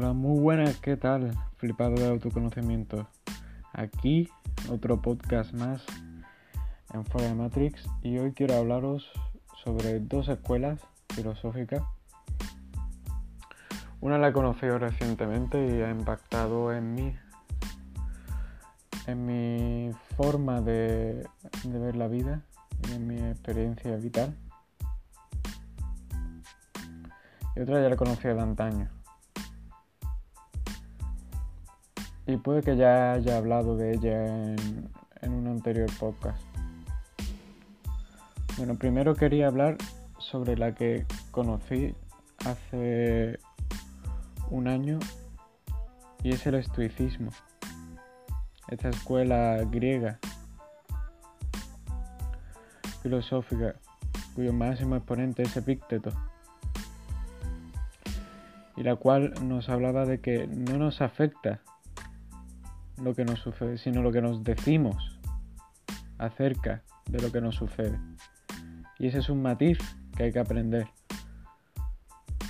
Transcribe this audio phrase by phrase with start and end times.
[0.00, 1.32] Hola, muy buenas, ¿qué tal?
[1.56, 3.08] Flipado de autoconocimiento.
[3.72, 4.28] Aquí
[4.70, 5.84] otro podcast más
[6.94, 9.10] en Fuera de Matrix y hoy quiero hablaros
[9.64, 11.82] sobre dos escuelas filosóficas.
[14.00, 17.16] Una la he conocido recientemente y ha impactado en mí,
[19.08, 21.26] en mi forma de,
[21.64, 22.42] de ver la vida
[22.88, 24.32] y en mi experiencia vital.
[27.56, 28.97] Y otra ya la conocía de antaño.
[32.28, 34.26] Y puede que ya haya hablado de ella
[35.22, 36.38] en, un anterior podcast.
[38.58, 39.78] Bueno, primero quería hablar
[40.18, 41.94] sobre la que conocí
[42.44, 43.38] hace
[44.50, 44.98] un año
[46.22, 47.30] y es el estoicismo.
[48.68, 50.18] Esta escuela griega
[53.02, 53.76] filosófica
[54.34, 56.10] cuyo máximo exponente es Epícteto
[58.76, 61.62] y la cual nos hablaba de que no nos afecta
[63.02, 65.18] lo que nos sucede, sino lo que nos decimos
[66.18, 67.98] acerca de lo que nos sucede.
[68.98, 69.78] Y ese es un matiz
[70.16, 70.88] que hay que aprender.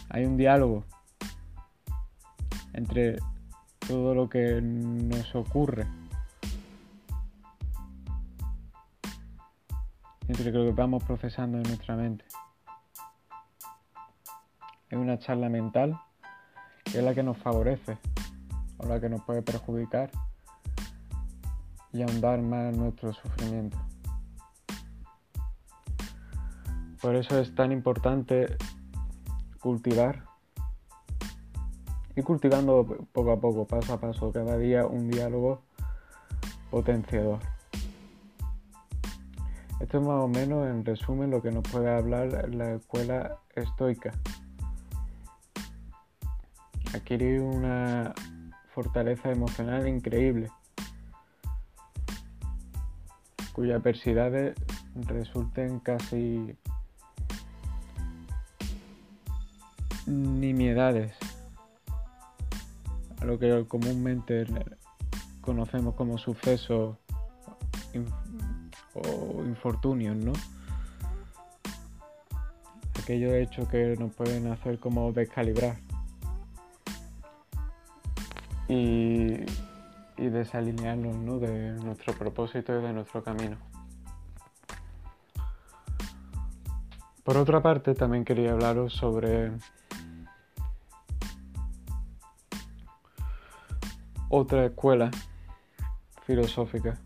[0.08, 0.84] Hay un diálogo
[2.72, 3.18] entre
[3.86, 5.86] todo lo que nos ocurre,
[10.26, 12.24] entre lo que vamos procesando en nuestra mente.
[14.88, 16.00] Es una charla mental
[16.84, 17.98] que es la que nos favorece
[18.78, 20.10] o la que nos puede perjudicar
[21.98, 23.76] y ahondar más nuestro sufrimiento.
[27.02, 28.56] Por eso es tan importante
[29.60, 30.24] cultivar
[32.14, 35.62] y cultivando poco a poco, paso a paso, cada día un diálogo
[36.70, 37.40] potenciador.
[39.80, 44.12] Esto es más o menos en resumen lo que nos puede hablar la escuela estoica.
[46.94, 48.14] Adquirir una
[48.72, 50.48] fortaleza emocional increíble
[53.58, 54.54] cuyas adversidades
[54.94, 56.54] resulten casi
[60.06, 61.12] nimiedades,
[63.20, 64.46] a lo que comúnmente
[65.40, 66.98] conocemos como sucesos
[68.94, 70.34] o infortunios, ¿no?
[73.02, 75.78] Aquellos hechos que nos pueden hacer como descalibrar
[78.68, 79.40] y
[80.18, 81.38] y desalinearnos ¿no?
[81.38, 83.56] de nuestro propósito y de nuestro camino.
[87.24, 89.52] Por otra parte, también quería hablaros sobre
[94.28, 95.10] otra escuela
[96.24, 96.98] filosófica.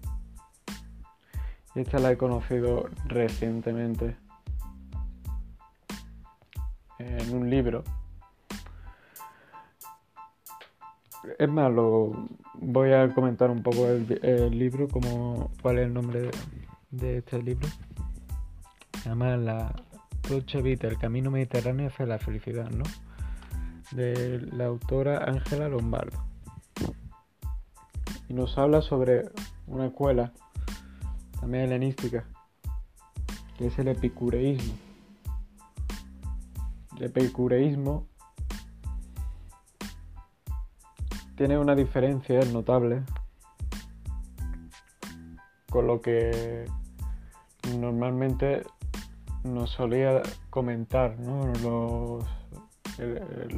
[1.74, 4.16] Y esta la he conocido recientemente
[6.98, 7.82] en un libro
[11.38, 16.30] Es más, lo, voy a comentar un poco el, libro, como, cuál es el nombre
[16.90, 17.68] de, este libro.
[19.00, 19.72] Se llama La
[20.28, 22.84] Dolce Vita, el camino mediterráneo hacia la felicidad, ¿no?
[23.92, 26.24] De la autora Ángela Lombardo.
[28.28, 29.30] Y nos habla sobre
[29.68, 30.32] una escuela,
[31.40, 32.24] también helenística,
[33.58, 34.74] que es el epicureísmo.
[36.96, 38.08] El epicureísmo
[41.42, 43.02] tiene una diferencia notable
[45.70, 46.66] con lo que
[47.80, 48.62] normalmente
[49.42, 51.16] nos solía comentar
[51.64, 52.24] los,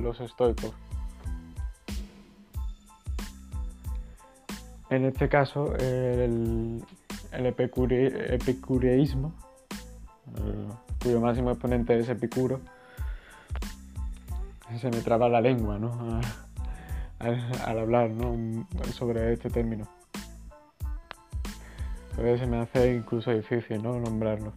[0.00, 0.73] los estoicos.
[4.89, 6.83] En este caso, el,
[7.33, 9.34] el epicureísmo,
[11.03, 12.62] cuyo máximo exponente es Epicuro,
[14.81, 16.23] se me traba la lengua, ¿no?
[17.19, 18.11] Al, hablar
[18.93, 19.89] sobre este término.
[22.17, 23.99] A veces me hace incluso difícil ¿no?
[23.99, 24.53] nombrarlo.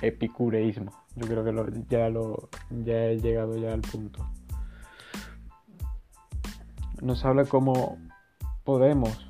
[0.00, 0.92] Epicureísmo.
[1.16, 4.24] Yo creo que ya, lo, ya he llegado ya al punto.
[7.02, 7.98] Nos habla cómo
[8.64, 9.26] podemos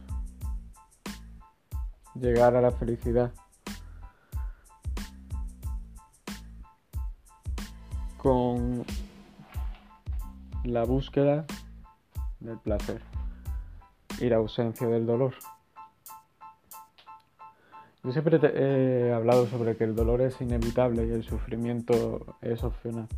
[2.14, 3.32] llegar a la felicidad
[8.18, 8.84] con
[10.64, 11.46] la búsqueda
[12.40, 13.00] del placer
[14.18, 15.34] y la ausencia del dolor.
[18.02, 23.08] Yo siempre he hablado sobre que el dolor es inevitable y el sufrimiento es opcional.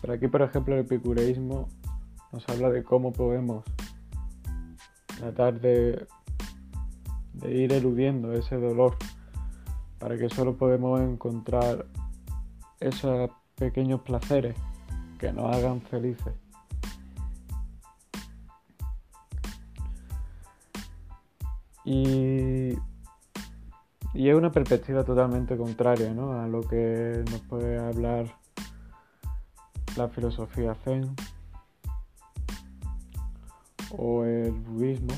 [0.00, 1.68] Pero aquí, por ejemplo, el epicureísmo
[2.32, 3.64] nos habla de cómo podemos
[5.18, 6.06] tratar de,
[7.32, 8.96] de ir eludiendo ese dolor
[9.98, 11.86] para que solo podemos encontrar
[12.78, 14.56] esos pequeños placeres
[15.18, 16.43] que nos hagan felices
[21.84, 22.74] Y,
[24.14, 26.40] es una perspectiva totalmente contraria ¿no?
[26.40, 28.26] a lo que nos puede hablar
[29.96, 31.14] la filosofía zen
[33.96, 35.14] o el budismo,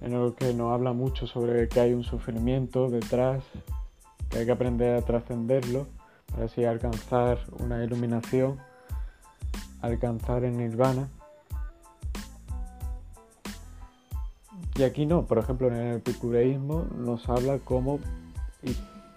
[0.00, 3.42] en el que nos habla mucho sobre que hay un sufrimiento detrás,
[4.30, 5.86] que hay que aprender a trascenderlo
[6.30, 8.58] para así alcanzar una iluminación,
[9.80, 11.08] alcanzar el nirvana.
[14.76, 18.00] Y aquí no, por ejemplo en el epicureísmo nos habla cómo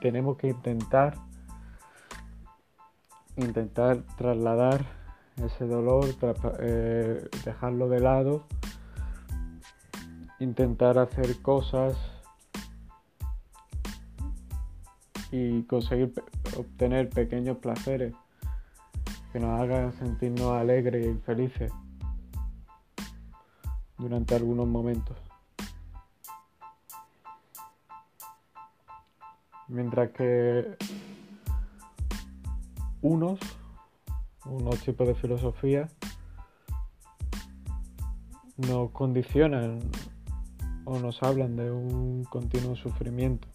[0.02, 1.16] tenemos que intentar
[3.38, 4.86] intentar trasladar
[5.44, 6.06] ese dolor,
[6.60, 8.44] eh, dejarlo de lado,
[10.40, 11.96] intentar hacer cosas
[15.32, 16.14] y conseguir
[16.58, 18.14] obtener pequeños placeres
[19.32, 21.72] que nos hagan sentirnos alegres y felices
[23.98, 25.27] durante algunos momentos.
[29.68, 30.78] Mientras que
[33.02, 33.40] unos,
[34.46, 35.90] unos tipos de filosofía,
[38.58, 39.80] nos condicionan
[40.86, 43.48] o nos hablan de un continuo sufrimiento.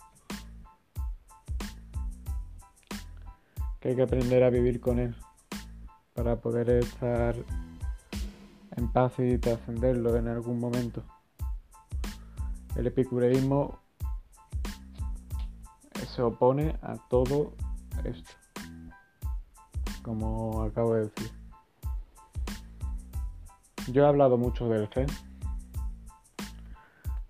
[3.81, 5.17] Que hay que aprender a vivir con él
[6.15, 7.35] para poder estar
[8.77, 11.03] en paz y trascenderlo en algún momento.
[12.77, 13.82] El epicureísmo
[16.15, 17.53] se opone a todo
[18.05, 18.43] esto
[20.03, 21.31] como acabo de decir.
[23.91, 25.07] Yo he hablado mucho del Zen.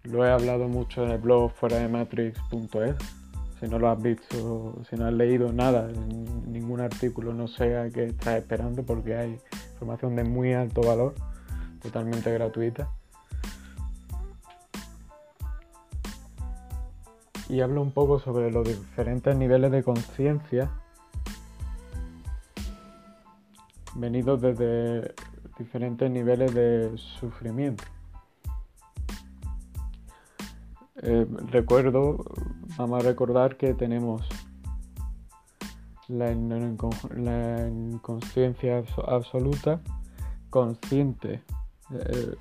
[0.05, 2.96] Lo he hablado mucho en el blog fuera de matrix.es.
[3.61, 5.88] Si no lo has visto, si no has leído nada,
[6.46, 9.38] ningún artículo, no sé a qué estás esperando porque hay
[9.75, 11.14] información de muy alto valor,
[11.81, 12.90] totalmente gratuita.
[17.52, 20.70] Y hablo un poco sobre los diferentes niveles de conciencia
[23.94, 25.14] venidos desde
[25.58, 27.84] diferentes niveles de sufrimiento.
[31.02, 32.25] Eh, recuerdo,
[32.78, 34.26] vamos a recordar que tenemos
[36.08, 39.82] la, inconsciencia absoluta,
[40.48, 41.43] consciente
[41.90, 42.34] eh,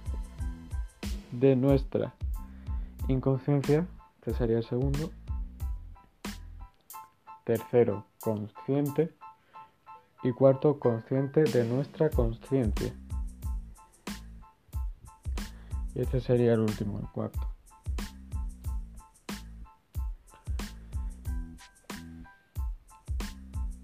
[1.33, 2.13] de nuestra
[3.09, 3.85] inconsciencia,
[4.21, 5.11] que sería el segundo.
[7.43, 9.15] Tercero, consciente
[10.23, 12.93] y cuarto, consciente de nuestra conciencia.
[15.95, 17.51] Y este sería el último, el cuarto.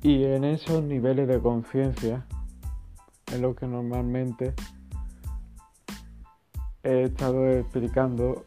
[0.03, 2.25] Y en esos niveles de conciencia
[3.25, 4.53] es lo que normalmente
[6.83, 8.45] he estado explicando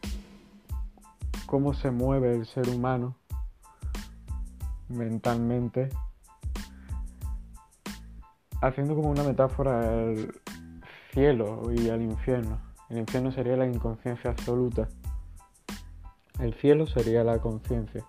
[1.51, 3.17] cómo se mueve el ser humano
[4.87, 5.89] mentalmente
[8.61, 10.33] haciendo como una metáfora al
[11.11, 12.57] cielo y al infierno.
[12.87, 14.87] El infierno sería la inconsciencia absoluta.
[16.39, 18.05] El cielo sería la conciencia.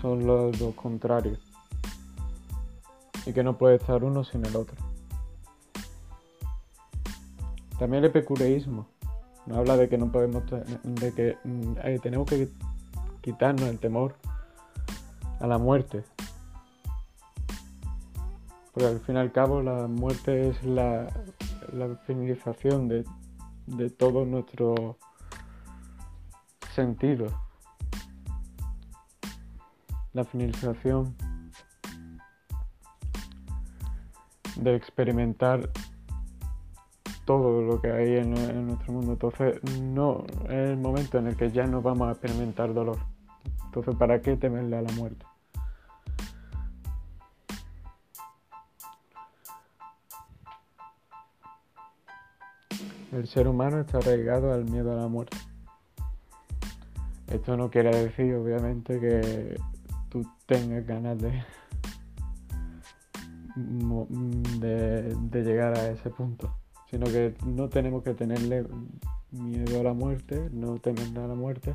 [0.00, 1.38] Son los dos contrarios.
[3.24, 4.76] Y que no puede estar uno sin el otro.
[7.78, 8.88] También el epicureísmo
[9.46, 10.42] nos habla de que no podemos
[10.82, 12.48] de que mm, tenemos que
[13.20, 14.16] quitarnos el temor
[15.40, 16.04] a la muerte
[18.74, 21.08] porque al fin y al cabo la muerte es la,
[22.06, 23.04] finalización de,
[23.66, 24.98] de todo nuestro
[26.74, 27.26] sentido.
[30.12, 31.14] La finalización
[34.56, 35.70] de experimentar
[37.24, 39.12] todo lo que hay en, nuestro mundo.
[39.12, 42.98] Entonces, no es el momento en el que ya no vamos a experimentar dolor.
[43.66, 45.24] Entonces, ¿para qué temerle a la muerte?
[53.12, 55.36] El ser humano está arraigado al miedo a la muerte.
[57.28, 59.56] Esto no quiere decir, obviamente, que
[60.08, 61.42] tú tengas ganas de,
[65.32, 66.54] llegar a ese punto,
[66.94, 68.64] sino que no tenemos que tenerle
[69.32, 71.74] miedo a la muerte, no temerle a la muerte,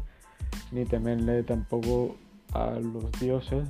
[0.71, 2.15] ni temerle tampoco
[2.53, 3.67] a los dioses.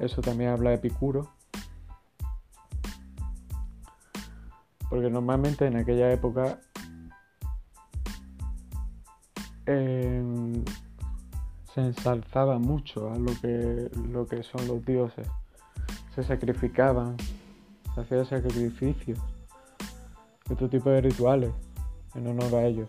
[0.00, 1.28] Eso también habla Epicuro,
[4.88, 6.60] Porque normalmente en aquella época
[9.66, 10.64] se
[11.76, 15.28] ensalzaba mucho a lo que, lo que son los dioses.
[16.14, 17.18] Se sacrificaban,
[17.94, 19.18] se hacían sacrificios
[20.50, 21.52] otro tipo de rituales
[22.14, 22.88] en honor a ellos.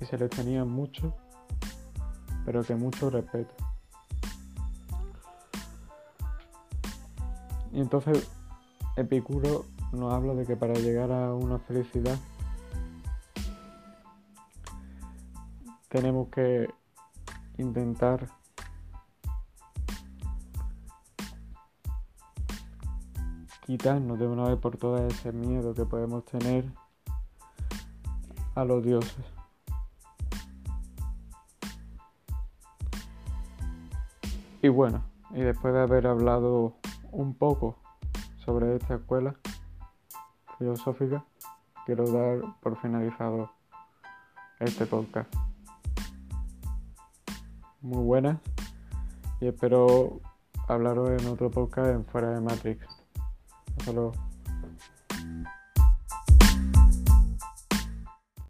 [0.00, 1.14] Y se les tenía mucho,
[2.44, 3.54] pero que mucho respeto.
[7.72, 8.28] Y entonces
[8.96, 12.18] Epicuro nos habla de que para llegar a una felicidad
[15.88, 16.68] tenemos que
[17.56, 18.37] intentar
[23.68, 26.64] quitarnos de una vez por todas ese miedo que podemos tener
[28.54, 29.26] a los dioses.
[34.62, 36.76] Y bueno, y después de haber hablado
[37.12, 37.76] un poco
[38.38, 39.36] sobre esta escuela
[40.56, 41.26] filosófica,
[41.84, 43.50] quiero dar por finalizado
[44.60, 45.30] este podcast.
[47.82, 48.38] Muy buenas
[49.42, 50.22] y espero
[50.68, 52.97] hablaros en otro podcast en Fuera de Matrix.
[53.78, 54.27] Hasta luego.